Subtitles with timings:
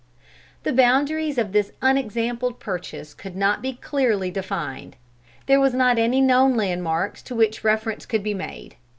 [0.63, 4.95] The boundaries of this unexampled purchase could not be clearly defined.
[5.45, 8.77] There was not any known landmarks to which reference could be made.